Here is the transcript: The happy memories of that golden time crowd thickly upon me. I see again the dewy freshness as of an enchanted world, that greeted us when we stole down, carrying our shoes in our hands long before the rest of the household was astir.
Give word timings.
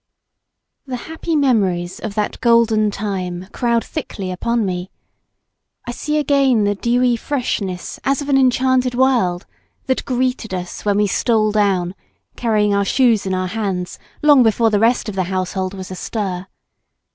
The 0.87 0.95
happy 0.95 1.35
memories 1.35 1.99
of 1.99 2.15
that 2.15 2.41
golden 2.41 2.89
time 2.89 3.45
crowd 3.51 3.85
thickly 3.85 4.31
upon 4.31 4.65
me. 4.65 4.89
I 5.85 5.91
see 5.91 6.17
again 6.17 6.63
the 6.63 6.73
dewy 6.73 7.15
freshness 7.15 7.99
as 8.03 8.19
of 8.19 8.27
an 8.27 8.35
enchanted 8.35 8.95
world, 8.95 9.45
that 9.85 10.03
greeted 10.03 10.55
us 10.55 10.83
when 10.85 10.97
we 10.97 11.05
stole 11.05 11.51
down, 11.51 11.93
carrying 12.35 12.73
our 12.73 12.83
shoes 12.83 13.27
in 13.27 13.35
our 13.35 13.45
hands 13.49 13.99
long 14.23 14.41
before 14.41 14.71
the 14.71 14.79
rest 14.79 15.07
of 15.07 15.13
the 15.13 15.25
household 15.25 15.75
was 15.75 15.91
astir. 15.91 16.47